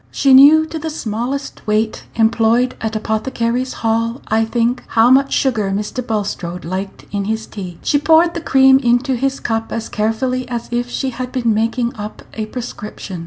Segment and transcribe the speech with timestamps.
[0.11, 5.69] She knew to the smallest weight employed at Apothecaries' Hall, I think how much sugar
[5.69, 6.01] Mr.
[6.03, 7.77] Bulstrode liked in his tea.
[7.83, 11.95] She poured the cream into his cup as carefully as if she had been making
[11.99, 13.19] up a prescription.